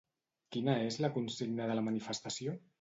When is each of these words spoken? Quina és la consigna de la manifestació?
Quina 0.55 0.75
és 0.85 0.97
la 1.05 1.13
consigna 1.19 1.71
de 1.73 1.79
la 1.81 1.87
manifestació? 1.91 2.61